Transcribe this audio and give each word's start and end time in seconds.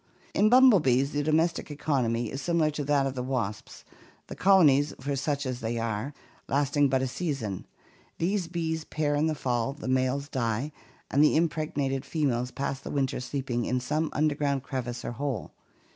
In 0.33 0.49
bumblebees 0.49 1.11
the 1.11 1.21
domestic 1.21 1.69
economy 1.69 2.31
is 2.31 2.41
similar 2.41 2.71
to 2.71 2.83
that 2.85 3.05
of 3.05 3.13
the 3.13 3.21
wasps, 3.21 3.85
the 4.25 4.35
colonies, 4.35 4.95
for 4.99 5.15
such 5.15 5.43
they 5.43 5.77
are, 5.77 6.11
lasting 6.47 6.89
but 6.89 7.03
a 7.03 7.07
season. 7.07 7.67
These 8.17 8.47
bees 8.47 8.83
pair 8.83 9.13
in 9.13 9.27
the 9.27 9.35
fall, 9.35 9.73
the 9.73 9.87
males 9.87 10.27
die, 10.27 10.71
and 11.11 11.23
the 11.23 11.35
impregnated 11.35 12.03
females 12.03 12.49
pass 12.49 12.79
the 12.79 12.89
winter 12.89 13.19
sleeping 13.19 13.65
in 13.65 13.79
some 13.79 14.09
underground 14.11 14.63
crevice 14.63 15.05
or 15.05 15.11
hole. 15.11 15.51